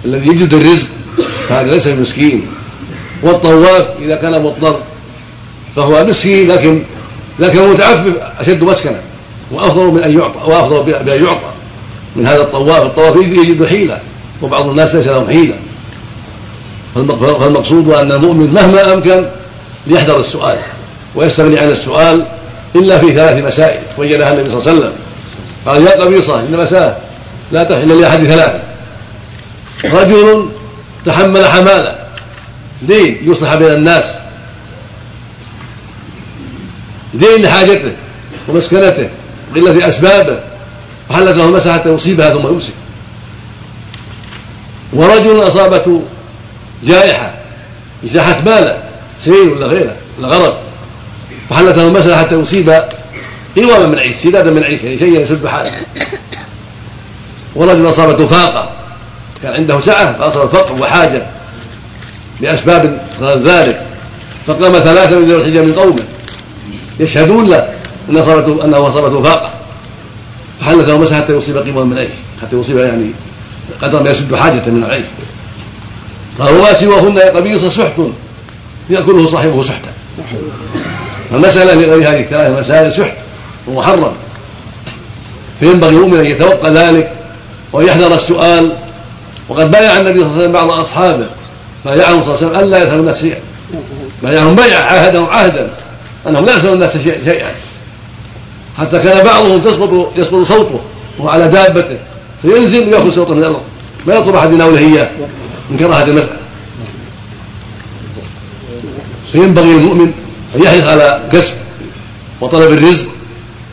الذي 0.05 0.27
يجد 0.27 0.53
الرزق 0.53 0.88
فهذا 1.50 1.71
ليس 1.71 1.88
بمسكين 1.88 2.47
والطواف 3.24 3.86
إذا 4.01 4.15
كان 4.15 4.43
مضطر 4.43 4.79
فهو 5.75 6.05
مسكين 6.05 6.47
لكن 6.47 6.83
لكن 7.39 7.59
المتعفف 7.59 8.13
أشد 8.39 8.63
مسكنا. 8.63 9.00
وأفضل 9.51 9.86
من 9.86 10.03
أن 10.03 10.17
يعطى 10.19 10.39
وأفضل 10.45 10.83
بان 10.83 11.24
يعطى. 11.24 11.50
من 12.15 12.27
هذا 12.27 12.41
الطواف 12.41 12.81
الطواف 12.81 13.15
يجد 13.15 13.65
حيلة 13.65 14.00
وبعض 14.41 14.67
الناس 14.67 14.95
ليس 14.95 15.07
لهم 15.07 15.27
حيلة. 15.27 15.55
فالمقصود 16.95 17.89
أن 17.89 18.12
المؤمن 18.12 18.53
مهما 18.53 18.93
أمكن 18.93 19.25
يحذر 19.88 20.19
السؤال 20.19 20.57
ويستغني 21.15 21.59
عن 21.59 21.69
السؤال 21.69 22.25
إلا 22.75 23.00
في 23.00 23.13
ثلاث 23.13 23.45
مسائل. 23.45 23.79
بينها 24.00 24.33
النبي 24.33 24.50
صلى 24.50 24.59
الله 24.59 24.69
عليه 24.69 24.79
وسلم. 24.79 24.93
قال 25.67 25.88
يا 25.88 26.01
قبيصة 26.01 26.39
إن 26.39 26.57
مساء 26.63 27.09
لا 27.51 27.63
تحل 27.63 28.01
لأحد 28.01 28.24
ثلاثة 28.24 28.59
رجل 29.83 30.50
تحمل 31.05 31.45
حمالة. 31.45 31.95
دين 32.81 33.17
يصلح 33.21 33.55
بين 33.55 33.71
الناس؟ 33.71 34.13
دين 37.13 37.41
لحاجته 37.41 37.91
ومسكنته؟ 38.47 39.09
قلة 39.55 39.88
أسبابه. 39.88 40.39
وحلت 41.09 41.38
له 41.38 41.51
مساحة 41.51 41.89
يصيبها 41.89 42.29
ثم 42.29 42.47
يمسك. 42.47 42.74
ورجل 44.93 45.47
أصابته 45.47 46.03
جائحة. 46.83 47.33
اجتاحت 48.03 48.45
ماله. 48.45 48.77
سيل 49.19 49.50
ولا 49.50 49.65
غيره. 49.65 49.95
ولا 50.19 50.27
غرض. 50.27 50.53
فحلت 51.50 51.77
له 51.77 51.88
المسألة 51.88 52.17
حتى 52.17 52.36
يصيب 52.36 52.83
قواما 53.58 53.86
من 53.86 54.00
عيش 54.00 54.16
سدادا 54.16 54.52
من 54.52 54.64
عيش 54.64 54.84
يعني 54.84 54.98
شيئا 54.98 55.22
يسد 55.22 55.48
حاله. 55.48 55.72
ورجل 57.56 57.90
أصابته 57.90 58.28
فاقة 58.28 58.70
كان 59.44 59.54
عنده 59.54 59.80
سعة 59.80 60.18
فأصاب 60.18 60.50
فقر 60.50 60.82
وحاجة 60.82 61.26
بأسباب 62.42 63.02
ذلك. 63.22 63.82
فقام 64.48 64.80
ثلاثة 64.80 65.20
من 65.20 65.30
ذوي 65.30 65.42
الحجة 65.42 65.62
من 65.62 65.74
قومه. 65.74 66.04
يشهدون 67.00 67.50
له 67.50 67.70
أن 68.10 68.18
أصابته 68.18 68.66
أنه 68.66 68.88
أصابته 68.88 69.22
فاقة 69.22 69.50
فحلت 70.62 70.88
له 70.88 70.98
مسألة 70.98 71.22
حتى 71.22 71.34
يصيب 71.34 71.58
قواما 71.58 71.84
من 71.84 71.98
عيش 71.98 72.12
حتى 72.42 72.56
يصيب 72.56 72.78
يعني 72.78 73.12
قدر 73.82 74.04
ما 74.04 74.10
يسد 74.10 74.36
حاجة 74.36 74.70
من 74.70 74.84
العيش 74.84 75.06
فهو 76.40 76.74
سواهن 76.74 77.20
قبيص 77.20 77.66
سحت 77.66 77.94
يأكله 78.90 79.26
صاحبه 79.26 79.64
سحتا. 79.64 79.90
فالمسألة 81.32 81.78
في 81.78 81.86
غير 81.86 82.10
هذه 82.10 82.20
الثلاث 82.20 82.60
مسائل 82.60 82.94
سحت. 82.94 83.14
ومحرم 83.67 84.12
فينبغي 85.59 85.89
المؤمن 85.89 86.19
أن 86.19 86.25
يتوقى 86.25 86.74
ذلك 86.74 87.12
ويحذر 87.74 88.15
السؤال. 88.15 88.74
وقد 89.50 89.71
بايع 89.71 89.97
النبي 89.97 90.19
صلى 90.19 90.27
الله 90.27 90.33
عليه 90.33 90.41
وسلم 90.41 90.51
بعض 90.51 90.71
أصحابه 90.71 91.25
بايعهم 91.86 92.21
صلى 92.21 92.36
الله 92.36 92.47
عليه 92.47 92.57
وسلم 92.57 92.63
ألا 92.63 92.83
يسألوا 92.83 93.01
الناس 93.01 93.21
شيئا. 93.21 93.39
بايعهم 94.24 94.55
بيع 94.55 94.79
عاهدهم 94.79 95.25
عهدا 95.29 95.69
أنهم 96.27 96.45
لا 96.45 96.55
يسألوا 96.55 96.74
الناس 96.74 96.97
شيئا. 96.97 97.51
حتى 98.77 99.00
كان 99.00 99.25
بعضهم 99.25 99.62
تسقط 99.62 100.12
يسقط 100.17 100.43
صوته 100.43 100.79
وهو 101.19 101.29
على 101.29 101.47
دابته 101.47 101.97
فينزل 102.41 102.93
ويأخذ 102.93 103.09
صوته 103.09 103.33
من 103.33 103.43
الأرض. 103.43 103.62
ما 104.07 104.15
يطلب 104.15 104.36
أحد 104.36 104.51
يناوله 104.51 104.79
إياه 104.79 105.09
من 105.69 105.77
كراهة 105.77 106.03
المسألة. 106.03 106.38
فينبغي 109.31 109.74
للمؤمن 109.74 110.12
أن 110.55 110.63
يحرص 110.63 110.88
على 110.88 111.21
كسب 111.31 111.53
وطلب 112.41 112.71
الرزق 112.71 113.07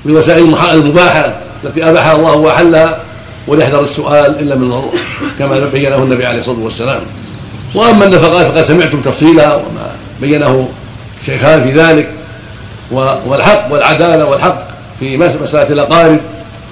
بالوسائل 0.04 0.54
المباحة 0.72 1.34
التي 1.64 1.88
أباحها 1.88 2.16
الله 2.16 2.32
وأحلها 2.32 3.00
وليحذر 3.46 3.80
السؤال 3.80 4.40
إلا 4.40 4.54
من 4.54 4.70
ضرورة 4.70 4.92
كما 5.38 5.58
بينه 5.58 5.96
النبي 5.96 6.26
عليه 6.26 6.38
الصلاة 6.38 6.58
والسلام. 6.58 7.00
وأما 7.74 8.04
النفقات 8.04 8.46
فقد 8.46 8.62
سمعتم 8.62 9.00
تفصيلها 9.00 9.54
وما 9.54 9.90
بينه 10.20 10.68
شيخان 11.26 11.64
في 11.64 11.72
ذلك 11.72 12.08
والحق 13.26 13.72
والعدالة 13.72 14.24
والحق 14.24 14.62
في 15.00 15.16
مسألة 15.16 15.68
الأقارب 15.70 16.18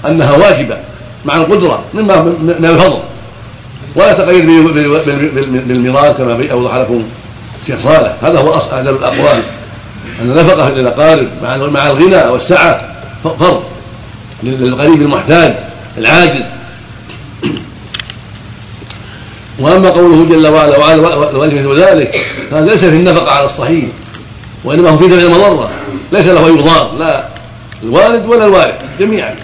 أنها 0.07 0.33
واجبة 0.33 0.77
مع 1.25 1.37
القدرة 1.37 1.83
مما 1.95 2.21
من 2.23 2.69
الفضل. 2.71 2.99
ولا 3.95 4.13
تقيد 4.13 4.47
بالميراث 5.67 6.17
كما 6.17 6.47
أوضح 6.53 6.75
لكم 6.75 7.03
الشيخ 7.63 7.79
صالح. 7.79 8.13
هذا 8.23 8.39
هو 8.39 8.59
اعدل 8.73 8.91
الأقوال. 8.91 9.43
أن 10.23 10.31
النفقة 10.31 10.71
للأقارب 10.71 11.27
مع 11.73 11.87
الغنى 11.87 12.31
والسعة 12.31 12.92
فرض 13.25 13.63
للقريب 14.43 15.03
المحتاج 15.03 15.55
العاجز. 15.99 16.45
وأما 19.59 19.91
قوله 19.91 20.25
جل 20.25 20.47
وعلا 20.47 20.79
وعلى 20.79 21.83
ذلك 21.83 22.27
فهذا 22.51 22.67
ليس 22.67 22.85
في 22.85 22.97
النفقة 22.97 23.31
على 23.31 23.47
الصحيح 23.47 23.85
وإنما 24.65 24.91
هو 24.91 24.97
في 24.97 25.07
دفع 25.07 25.23
المضره 25.23 25.71
ليس 26.13 26.27
له 26.27 26.49
يضار 26.49 26.95
لا. 26.99 27.25
الوالد 27.83 28.27
ولا 28.27 28.45
الوالد 28.45 28.75
جميعا. 29.01 29.35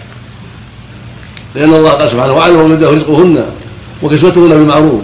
لأن 1.55 1.75
الله 1.75 1.91
قال 1.91 2.11
سبحانه 2.11 2.33
وعلم 2.33 2.57
وولده 2.57 2.91
رزقهن 2.91 3.45
وكسوتهن 4.03 4.49
بالمعروف. 4.49 5.01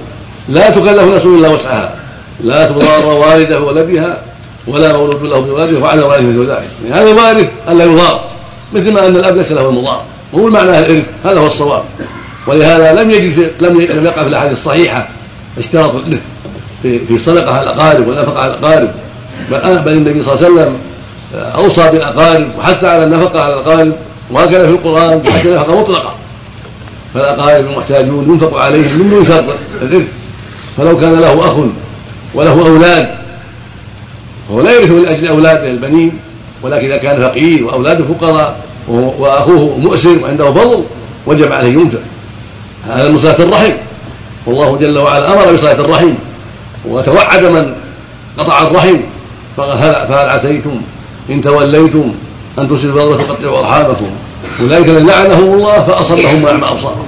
لا 0.48 0.70
تكلف 0.70 1.14
نفس 1.14 1.24
إلا 1.24 1.48
وسعها. 1.48 1.94
لا 2.44 2.66
تضار 2.66 3.06
والده 3.06 3.58
بولدها 3.58 4.22
ولا 4.66 4.92
مولود 4.92 5.22
له 5.22 5.40
بولده 5.40 5.78
وعلى 5.78 6.06
مثل 6.06 6.50
ذلك. 6.50 6.68
يعني 6.88 7.00
هذا 7.00 7.10
الوارث 7.10 7.48
ألا 7.68 7.84
يضار. 7.84 8.24
مثل 8.74 8.92
ما 8.92 9.06
أن 9.06 9.16
الأب 9.16 9.36
ليس 9.36 9.52
له 9.52 9.68
المضار. 9.68 10.02
وهو 10.32 10.46
معنى 10.46 10.78
الارث 10.78 11.04
هذا 11.24 11.38
هو 11.38 11.46
الصواب. 11.46 11.82
ولهذا 12.46 13.02
لم 13.02 13.10
يجد 13.10 13.30
في 13.30 13.50
لم 13.60 13.80
لم 13.80 14.04
يقع 14.04 14.22
في 14.22 14.28
الأحاديث 14.28 14.58
الصحيحة 14.58 15.08
اشتراط 15.58 15.94
الارث 15.94 16.22
في 16.82 16.98
في 16.98 17.18
صدقة 17.18 17.62
الأقارب 17.62 18.08
والنفقة 18.08 18.40
على 18.40 18.54
الأقارب. 18.54 18.90
بل 19.50 19.78
بل 19.78 19.92
النبي 19.92 20.22
صلى 20.22 20.34
الله 20.34 20.44
عليه 20.44 20.54
وسلم 20.54 20.78
أوصى 21.34 21.90
بالأقارب 21.90 22.48
وحث 22.58 22.84
على 22.84 23.04
النفقة 23.04 23.40
على 23.44 23.54
الأقارب 23.54 23.92
وهكذا 24.30 24.64
في 24.64 24.70
القرآن 24.70 25.18
بحث 25.18 25.46
النفقة 25.46 25.80
مطلقة. 25.80 26.14
فالأقارب 27.14 27.66
المحتاجون 27.66 28.24
ينفق 28.28 28.58
عليهم 28.58 28.98
من 28.98 29.10
دون 29.10 29.24
شرط 29.24 29.44
الإرث. 29.82 30.08
فلو 30.76 30.96
كان 30.98 31.20
له 31.20 31.46
أخ 31.46 31.54
وله 32.34 32.66
أولاد 32.68 33.08
فهو 34.48 34.60
لا 34.60 34.72
يرث 34.72 34.90
من 34.90 35.06
أجل 35.06 35.28
أولاده 35.28 35.70
البنين. 35.70 36.18
ولكن 36.64 36.86
إذا 36.86 36.96
كان 36.96 37.20
فقير 37.22 37.64
وأولاده 37.64 38.04
فقراء 38.04 38.56
وأخوه 38.88 39.78
مؤسر 39.78 40.18
وعنده 40.22 40.52
فضل 40.52 40.84
وجب 41.26 41.52
عليه 41.52 41.72
ينفق 41.72 42.00
هذا 42.88 43.08
من 43.08 43.18
صلاة 43.18 43.38
الرحم. 43.38 43.72
والله 44.46 44.78
جل 44.80 44.98
وعلا 44.98 45.32
أمر 45.32 45.52
بصلاة 45.52 45.72
الرحم. 45.72 46.10
وتوعد 46.88 47.44
من 47.44 47.74
قطع 48.38 48.62
الرحم. 48.62 48.96
فهل 49.56 50.28
عسيتم؟ 50.28 50.80
إن 51.30 51.42
توليتم 51.42 52.12
أن 52.58 52.68
تسروا 52.70 53.02
وتقطعوا 53.02 53.58
أرحامكم. 53.58 54.06
أولئك 54.60 54.88
الذين 54.88 55.06
لعنهم 55.06 55.54
الله 55.54 55.82
فاصبهم 55.82 56.42
ما 56.42 56.70
ابصارهم 56.72 57.06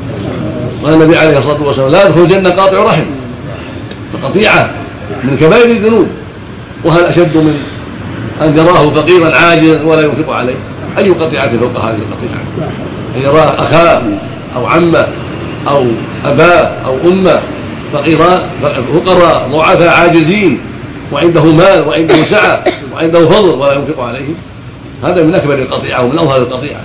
قال 0.84 0.94
النبي 0.94 1.16
عليه 1.16 1.38
الصلاة 1.38 1.62
والسلام 1.62 1.88
لا 1.88 2.06
يدخل 2.06 2.20
الجنة 2.20 2.50
قاطع 2.50 2.82
رحم. 2.82 3.04
فقطيعة 4.12 4.70
من 5.24 5.36
كبائر 5.40 5.70
الذنوب. 5.70 6.06
وهل 6.84 7.04
أشد 7.04 7.36
من 7.36 7.60
أن 8.42 8.56
يراه 8.56 8.90
فقيرا 8.90 9.36
عاجزا 9.36 9.82
ولا 9.82 10.02
ينفق 10.02 10.32
عليه. 10.32 10.54
أي 10.98 11.10
قطيعة 11.10 11.58
فوق 11.58 11.84
هذه 11.84 11.98
القطيعة؟ 11.98 12.68
أن 13.16 13.22
يراه 13.22 13.62
أخاه 13.62 14.02
أو 14.56 14.66
عمه 14.66 15.06
أو 15.68 15.86
أباه 16.24 16.72
أو 16.84 16.96
أمه 17.04 17.40
فقراء 17.92 18.48
فقراء 18.94 19.48
ضعفاء 19.52 19.88
عاجزين 19.88 20.60
وعنده 21.12 21.44
مال 21.44 21.84
وعنده 21.88 22.24
سعة 22.24 22.64
وعنده 22.94 23.26
فضل 23.26 23.48
ولا 23.48 23.72
ينفق 23.72 24.02
عليهم 24.02 24.34
هذا 25.04 25.22
من 25.22 25.34
أكبر 25.34 25.54
القطيعة 25.54 26.04
ومن 26.04 26.18
اظهر 26.18 26.36
القطيعة. 26.36 26.80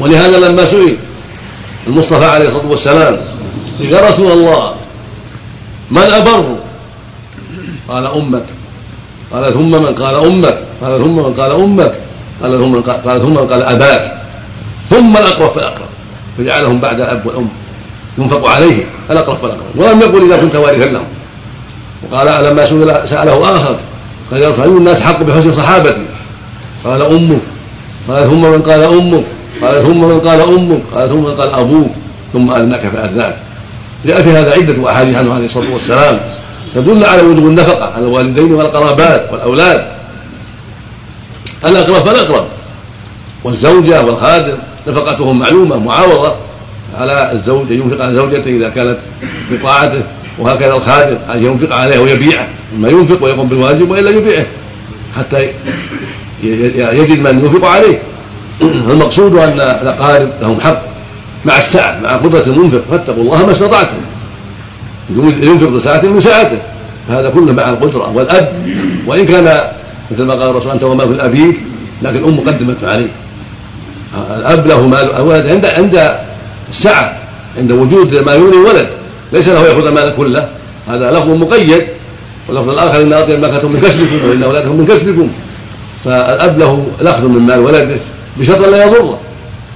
ولهذا 0.00 0.48
لما 0.48 0.64
سئل 0.64 0.96
المصطفى 1.86 2.24
عليه 2.24 2.48
الصلاة 2.48 2.66
والسلام 2.70 3.16
يا 3.80 4.08
رسول 4.08 4.32
الله 4.32 4.74
من 5.90 6.02
أبر؟ 6.02 6.56
قال 7.88 8.06
أمك. 8.06 8.44
قال 9.32 9.52
ثم 9.52 9.70
من 9.70 9.94
قال 9.94 10.14
أمك 10.14 10.58
قال 10.82 10.98
ثم 11.02 11.16
من 11.16 11.34
قال 11.38 11.52
أمك 11.52 11.92
قال 12.42 12.52
ثم 12.52 12.72
من 12.72 12.82
قال 12.82 13.20
ثم 13.20 13.30
من 13.30 13.46
قال 13.46 13.62
أباك. 13.62 14.12
ثم 14.90 15.16
الأقرب 15.16 15.50
فالأقرب 15.50 15.86
فجعلهم 16.38 16.78
بعد 16.80 17.00
الأب 17.00 17.26
والأم 17.26 17.48
ينفق 18.18 18.46
عليهم 18.46 18.84
الأقرب 19.10 19.36
فالأقرب 19.36 19.76
ولم 19.76 20.00
يقل 20.00 20.32
إذا 20.32 20.40
كنت 20.40 20.56
وارثا 20.56 20.84
لهم. 20.84 21.04
وقال 22.02 22.44
لما 22.44 22.64
سأله 23.06 23.56
آخر. 23.56 23.76
قال 24.30 24.52
فأي 24.52 24.68
الناس 24.68 25.00
حق 25.00 25.22
بحسن 25.22 25.52
صحابتي؟ 25.52 26.02
قال 26.84 27.02
أمك. 27.02 27.40
قال 28.08 28.26
ثم 28.26 28.42
من 28.42 28.62
قال 28.62 28.82
أمك. 28.82 29.24
قال 29.62 29.82
ثم 29.82 30.00
من 30.00 30.20
قال 30.20 30.40
أمك. 30.40 30.80
قال 30.94 31.08
ثم 31.08 31.24
من 31.24 31.34
قال 31.34 31.54
أبوك. 31.54 31.90
ثم 32.32 32.50
ادناك 32.50 32.80
فادناك 32.80 33.36
جاء 34.04 34.22
في 34.22 34.30
هذا 34.30 34.52
عدة 34.52 34.90
أحاديث 34.90 35.16
عنه 35.16 35.34
عليه 35.34 35.44
الصلاة 35.44 35.72
والسلام. 35.72 36.20
تدل 36.76 37.04
على 37.04 37.22
وجوب 37.22 37.46
النفقة 37.46 37.92
على 37.94 38.04
الوالدين 38.04 38.54
والقرابات 38.54 39.32
والأولاد. 39.32 39.86
الأقرب 41.64 42.04
فالأقرب. 42.04 42.44
والزوجة 43.44 44.04
والخادم 44.04 44.54
نفقتهم 44.86 45.38
معلومة 45.38 45.78
معاوضة. 45.78 46.34
على 46.98 47.32
الزوج 47.32 47.72
أن 47.72 47.80
ينفق 47.80 48.04
على 48.04 48.14
زوجته 48.14 48.48
إذا 48.48 48.68
كانت 48.68 48.98
بطاعته 49.50 50.00
وهكذا 50.38 50.76
الخادم 50.76 51.16
أن 51.34 51.44
ينفق 51.44 51.76
عليه 51.76 51.98
ويبيعه. 51.98 52.48
اما 52.76 52.88
ينفق 52.88 53.24
ويقوم 53.24 53.48
بالواجب 53.48 53.90
وإلا 53.90 54.10
يبيعه. 54.10 54.46
حتى 55.16 55.48
يجد 56.72 57.20
من 57.20 57.40
ينفق 57.44 57.68
عليه. 57.68 57.98
المقصود 58.62 59.34
أن 59.34 59.60
الأقارب 59.82 60.30
لهم 60.42 60.60
حق 60.60 60.82
مع 61.44 61.58
السعة 61.58 62.00
مع 62.00 62.16
قدرة 62.16 62.44
المنفق. 62.46 62.82
فاتقوا 62.90 63.22
الله 63.22 63.46
ما 63.46 63.52
استطعتم. 63.52 63.96
ينفق 65.42 65.68
بساعة 65.68 66.02
من 66.04 66.20
ساعته. 66.20 66.58
فهذا 67.08 67.30
كله 67.30 67.52
مع 67.52 67.68
القدرة 67.68 68.12
والأب. 68.14 68.52
وإن 69.06 69.26
كان 69.26 69.60
مثل 70.10 70.22
ما 70.22 70.34
قال 70.34 70.50
الرسول 70.50 70.72
أنت 70.72 70.82
وما 70.82 71.06
في 71.06 71.24
أبيك 71.24 71.56
لكن 72.02 72.16
الأم 72.16 72.40
قدمت 72.40 72.84
عليه 72.84 73.08
الأب 74.36 74.66
له 74.66 74.86
مال 74.86 75.14
الولد 75.14 75.46
عند 75.46 75.66
عند 75.66 76.14
السعة 76.68 77.18
عند 77.58 77.72
وجود 77.72 78.14
ما 78.14 78.34
يغني 78.34 78.56
الولد 78.56 78.86
ليس 79.32 79.48
له 79.48 79.66
يأخذ 79.66 79.86
المال 79.86 80.14
كله. 80.16 80.48
هذا 80.88 81.10
لفظ 81.10 81.28
مقيد. 81.28 81.82
واللفظ 82.48 82.68
الآخر 82.68 83.02
إن 83.02 83.12
اطيب 83.12 83.40
ما 83.40 83.48
من 83.48 83.80
كسبكم 83.82 84.28
وإن 84.28 84.42
أولادكم 84.42 84.76
من 84.76 84.86
كسبكم. 84.86 85.28
فالأب 86.04 86.58
له 86.58 86.86
الأخذ 87.00 87.28
من 87.28 87.46
مال 87.46 87.58
ولده 87.58 87.96
بشرط 88.36 88.66
لا 88.66 88.84
يضره. 88.84 89.18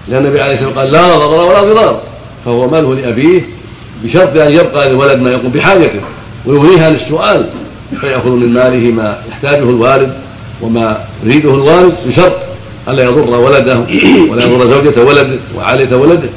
لأن 0.08 0.25
النبي 0.25 0.40
عليه 0.40 0.54
الصلاة 0.54 0.68
والسلام 0.68 0.87
قال 0.87 0.92
لا 0.92 1.26
ضرر 1.26 1.49
ولا 1.49 1.75
ضرار. 1.75 2.00
فهو 2.44 2.68
ماله 2.68 2.94
لأبيه 2.94 3.42
بشرط 4.04 4.37
أن 4.37 4.52
يبقى 4.52 4.88
للولد 4.88 5.21
ما 5.21 5.30
يقوم 5.30 5.50
بحاجته 5.50 6.00
ويغنيها 6.47 6.87
عن 6.87 6.95
السؤال 6.95 7.47
فيأخذ 8.00 8.30
من 8.30 8.52
ماله 8.52 8.92
ما 8.92 9.19
يحتاجه 9.30 9.62
الوالد 9.62 10.12
وما 10.61 10.99
يريده 11.25 11.54
الوالد 11.54 11.95
بشرط 12.07 12.37
ألا 12.88 13.04
يضر 13.04 13.38
ولده 13.38 13.78
ولا 14.30 14.45
يضر 14.45 14.66
زوجة 14.66 15.00
ولده 15.00 15.37
وعالية 15.57 15.97
ولده. 15.97 16.28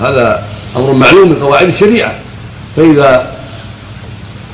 هذا 0.00 0.42
أمر 0.76 0.92
معلوم 0.92 1.28
من 1.28 1.36
قواعد 1.42 1.66
الشريعة. 1.66 2.14
فإذا 2.76 3.26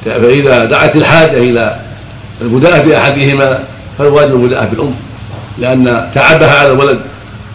فإذا 0.05 0.65
دعت 0.65 0.97
الحاجة 0.97 1.39
إلى 1.39 1.77
البداءة 2.43 2.83
بأحدهما 2.83 3.59
فالواجب 3.99 4.35
البداءة 4.35 4.65
بالأم 4.65 4.95
لأن 5.59 6.09
تعبها 6.15 6.59
على 6.59 6.73
الولد 6.73 6.99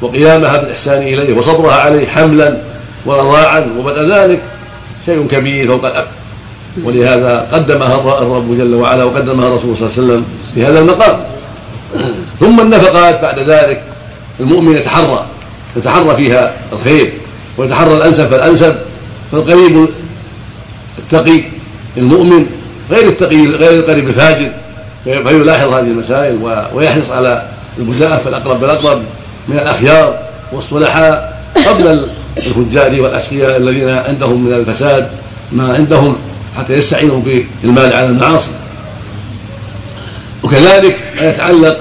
وقيامها 0.02 0.58
بالإحسان 0.58 1.02
إليه 1.02 1.38
وصبرها 1.38 1.74
عليه 1.74 2.08
حملا 2.08 2.58
ورضاعا 3.06 3.68
وبعد 3.80 3.98
ذلك 3.98 4.40
شيء 5.06 5.28
كبير 5.32 5.68
فوق 5.68 5.86
الأب 5.86 6.08
ولهذا 6.84 7.48
قدمها 7.52 7.96
الرب 7.96 8.58
جل 8.58 8.74
وعلا 8.74 9.04
وقدمها 9.04 9.48
الرسول 9.48 9.78
صلى 9.78 9.88
الله 9.88 9.98
عليه 9.98 10.04
وسلم 10.04 10.26
في 10.56 10.66
هذا 10.66 10.80
المقام. 10.80 11.20
ثم 12.40 12.60
النفقات 12.60 13.22
بعد 13.22 13.40
ذلك 13.40 13.82
المؤمن 14.40 14.76
يتحرى 14.76 15.26
يتحرى 15.78 16.16
فيها 16.16 16.54
الخير 16.74 17.14
ويتحرى 17.58 17.98
الأنسب 17.98 18.28
فالأنسب 18.28 18.76
فالقريب 19.32 19.88
التقي 21.00 21.44
المؤمن 21.98 22.46
غير 22.92 23.08
التقي 23.08 23.48
غير 23.48 23.80
القريب 23.80 24.08
الفاجر 24.08 24.52
فيلاحظ 25.04 25.74
هذه 25.74 25.88
المسائل 25.88 26.40
ويحرص 26.74 27.10
على 27.10 27.44
البداءة 27.78 28.18
فالأقرب 28.18 28.60
بالأقرب 28.60 29.02
من 29.48 29.56
الأخيار 29.56 30.20
والصلحاء 30.52 31.42
قبل 31.68 32.08
الفجار 32.38 33.02
والأشقياء 33.02 33.58
الذين 33.58 33.90
عندهم 33.90 34.46
من 34.46 34.54
الفساد 34.54 35.08
ما 35.52 35.74
عندهم 35.74 36.16
حتى 36.58 36.74
يستعينوا 36.74 37.22
بالمال 37.64 37.94
على 37.94 38.06
المعاصي. 38.06 38.50
وكذلك 40.44 40.96
ما 41.18 41.30
يتعلق 41.30 41.78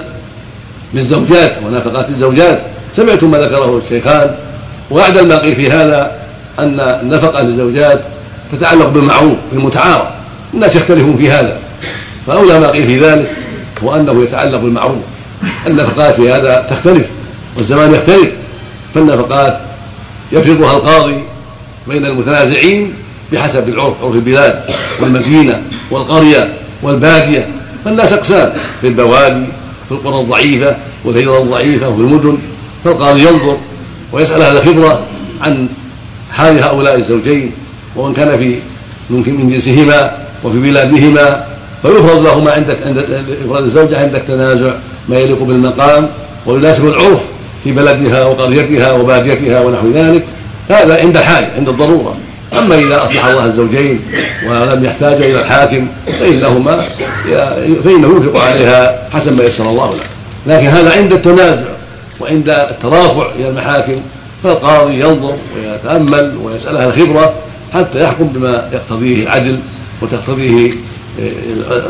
بالزوجات 0.95 1.59
ونفقات 1.67 2.09
الزوجات. 2.09 2.61
سمعتم 2.97 3.31
ما 3.31 3.39
ذكره 3.39 3.79
الشيخان 3.79 4.35
واعدل 4.91 5.27
ما 5.27 5.39
قيل 5.39 5.55
في 5.55 5.71
هذا 5.71 6.13
أن 6.59 6.81
النفقة 6.81 7.43
للزوجات 7.43 8.01
تتعلق 8.53 8.89
بالمعروف 8.89 9.37
بالمتعارف. 9.53 10.07
الناس 10.55 10.77
يختلفون 10.77 11.17
في 11.17 11.31
هذا. 11.31 11.57
فأولى 12.27 12.61
ما 12.61 12.71
قيل 12.71 12.87
في 12.87 13.01
ذلك 13.01 13.31
هو 13.85 13.95
أنه 13.95 14.23
يتعلق 14.23 14.59
بالمعروف. 14.59 14.99
النفقات 15.67 16.15
في 16.15 16.33
هذا 16.33 16.67
تختلف 16.71 17.11
والزمان 17.57 17.95
يختلف. 17.95 18.31
فالنفقات 18.95 19.50
يفرضها 20.33 20.77
القاضي 20.77 21.19
بين 21.89 22.07
المتنازعين 22.07 22.93
بحسب 23.33 23.69
العرف 23.69 23.95
عرف 24.03 24.15
البلاد 24.15 24.61
والمدينة 25.01 25.63
والقرية 25.91 26.53
والباديه 26.83 27.49
فالناس 27.85 28.13
أقسام 28.13 28.53
في 28.81 28.89
البوادي 28.89 29.47
في 29.89 29.93
القرى 29.95 30.21
الضعيفة 30.21 30.77
والهجره 31.05 31.39
الضعيفة 31.43 31.89
وفي 31.89 32.01
المدن. 32.01 32.39
فالقاضي 32.85 33.21
ينظر 33.21 33.57
ويسأل 34.13 34.43
أهل 34.43 34.57
الخبرة 34.57 35.03
عن 35.41 35.69
حال 36.33 36.63
هؤلاء 36.65 36.97
الزوجين 36.97 37.53
ومن 37.97 38.15
كان 38.15 38.39
في 38.39 38.55
ممكن 39.11 39.35
من 39.35 39.51
جنسهما 39.51 40.17
وفي 40.45 40.59
بلادهما. 40.59 41.47
فيفرض 41.83 42.27
لهما 42.27 42.53
عند 42.53 42.77
عند 42.87 42.99
إفراد 43.47 43.65
الزوجة 43.65 44.01
عند 44.01 44.15
التنازع 44.15 44.71
ما 45.09 45.19
يليق 45.19 45.43
بالمقام 45.43 46.09
ويناسب 46.47 46.87
العرف 46.87 47.27
في 47.65 47.73
بلدها 47.73 48.25
وقريتها 48.25 48.93
وباديتها 48.93 49.61
ونحو 49.61 49.91
ذلك 49.95 50.25
هذا 50.69 51.01
عند 51.01 51.17
الحاجة 51.17 51.49
عند 51.57 51.69
الضرورة. 51.69 52.17
أما 52.59 52.75
إذا 52.75 53.05
أصلح 53.05 53.27
الله 53.27 53.45
الزوجين 53.45 54.01
ولم 54.49 54.85
يحتاج 54.85 55.23
إلى 55.23 55.41
الحاكم 55.41 55.87
فإنهما 56.07 56.85
فإنه 57.85 58.09
ينفق 58.09 58.41
عليها 58.41 59.09
حسب 59.13 59.39
ما 59.39 59.45
يسر 59.45 59.71
الله 59.71 59.95
له. 59.95 60.55
لكن 60.55 60.67
هذا 60.67 60.93
عند 60.93 61.13
التنازع 61.13 61.67
وعند 62.21 62.49
الترافع 62.49 63.27
إلى 63.39 63.49
المحاكم 63.49 64.01
فالقاضي 64.45 65.01
ينظر 65.01 65.37
ويتأمل 65.57 66.37
ويسال 66.43 66.77
أهل 66.77 66.89
الخبرة 66.89 67.35
حتى 67.75 68.03
يحكم 68.05 68.27
بما 68.27 68.69
يقتضيه 68.73 69.23
العدل 69.23 69.59
وتقتضيه 70.03 70.73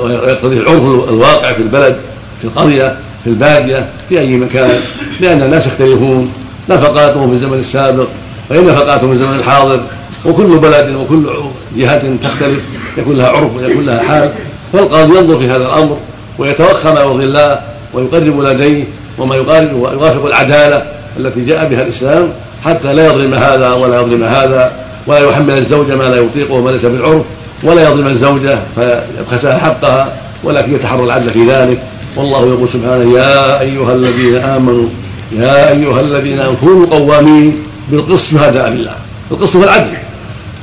ويقتضيه 0.03 0.61
العرف 0.61 1.09
الواقع 1.09 1.53
في 1.53 1.63
البلد 1.63 1.97
في 2.41 2.45
القرية. 2.45 2.97
في 3.25 3.31
البادية 3.31 3.87
في 4.09 4.21
أي 4.21 4.37
مكان 4.37 4.81
لأن 5.21 5.43
الناس 5.43 5.67
يختلفون. 5.67 6.33
نفقاتهم 6.69 7.29
في 7.29 7.35
الزمن 7.35 7.59
السابق 7.59 8.07
غير 8.51 8.65
نفقاتهم 8.65 9.07
في 9.09 9.13
الزمن 9.13 9.39
الحاضر. 9.39 9.81
وكل 10.27 10.59
بلد 10.59 10.95
وكل 10.95 11.31
جهة 11.77 12.03
تختلف 12.23 12.61
يكون 12.99 13.17
لها 13.17 13.29
عرف 13.29 13.57
ويكون 13.57 13.87
لها 13.87 14.03
حال. 14.03 14.31
فالقاضي 14.73 15.19
ينظر 15.19 15.37
في 15.37 15.49
هذا 15.49 15.67
الأمر 15.67 15.97
ويتوخى 16.39 16.89
ما 16.89 17.01
يرضي 17.01 17.25
الله 17.25 17.61
ويقرب 17.95 18.41
لديه 18.41 18.85
وما 19.19 19.37
يقارب 19.37 19.73
ويوافق 19.73 20.27
العدالة 20.27 20.83
التي 21.17 21.45
جاء 21.45 21.69
بها 21.69 21.83
الإسلام 21.83 22.29
حتى 22.65 22.93
لا 22.93 23.07
يظلم 23.07 23.35
هذا 23.35 23.73
ولا 23.73 24.01
يظلم 24.01 24.25
هذا 24.25 24.73
ولا 25.07 25.19
يحمل 25.19 25.59
الزوجة 25.59 25.97
ما 25.97 26.05
لا 26.05 26.17
يطيقه 26.17 26.55
وما 26.55 26.71
ليس 26.71 26.85
بالعرف 26.85 27.23
ولا 27.63 27.89
يظلم 27.89 28.07
الزوجة 28.07 28.59
فيبخسها 28.75 29.59
حقها 29.59 30.13
ولكن 30.45 30.75
يتحرى 30.75 31.05
العدل 31.05 31.31
في 31.31 31.51
ذلك. 31.51 31.79
والله 32.17 32.47
يقول 32.47 32.69
سبحانه 32.69 33.19
يا 33.19 33.61
أيها 33.61 33.95
الذين 33.95 34.37
آمنوا 34.37 34.89
يا 35.33 35.71
أيها 35.71 36.01
الذين 36.01 36.43
كونوا 36.61 36.87
قوامين 36.87 37.59
بالقسط 37.91 38.33
شهداء 38.33 38.71
لله 38.71 38.95
القسط 39.31 39.57
هو 39.57 39.65
العدل 39.65 39.93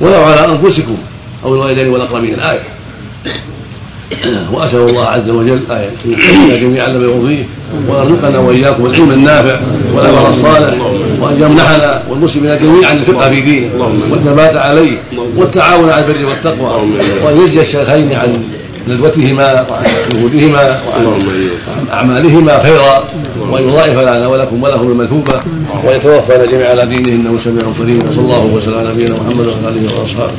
ولو 0.00 0.22
على 0.24 0.48
أنفسكم 0.52 0.96
أو 1.44 1.54
الوالدين 1.54 1.88
والأقربين. 1.88 2.34
الآية 2.34 2.60
وأسأل 4.52 4.78
الله 4.78 5.04
عز 5.04 5.30
وجل 5.30 5.60
إن 6.04 6.60
جميعا 6.60 6.88
لما 6.88 7.04
يرضيه 7.04 7.44
ويرزقنا 7.88 8.38
وإياكم 8.38 8.86
العلم 8.86 9.10
النافع 9.10 9.60
والعمل 9.94 10.28
الصالح 10.28 10.74
وأن 11.20 11.42
يمنحنا 11.42 12.02
والمسلمين 12.10 12.58
جميعا 12.58 12.92
الفقه 12.92 13.30
في 13.30 13.40
دينه 13.40 13.70
والثبات 14.10 14.56
عليه 14.56 14.96
والتعاون 15.36 15.90
على 15.90 16.04
البر 16.04 16.26
والتقوى 16.28 16.88
وأن 17.24 17.40
يجزي 17.40 17.60
الشيخين 17.60 18.12
عن 18.12 18.42
ندوتهما 18.90 19.66
وعن 19.70 19.84
جهودهما 20.12 20.62
وعن 20.88 21.04
اعمالهما 21.92 22.58
خيرا 22.58 23.04
وان 23.50 23.62
يضاعف 23.68 23.98
لنا 23.98 24.26
ولكم 24.26 24.62
ولهم 24.62 24.86
المثوبة 24.92 25.40
ويتوفانا 25.84 26.46
جميعا 26.46 26.70
على 26.70 26.86
دينه 26.86 27.12
إنه 27.16 27.38
سميع 27.38 27.62
قريب 27.78 28.02
وصلى 28.08 28.24
الله 28.24 28.44
وسلم 28.54 28.78
على 28.78 28.88
نبينا 28.88 29.14
محمد 29.14 29.46
وعلى 29.46 29.68
آله 29.68 29.82
وأصحابه. 30.00 30.32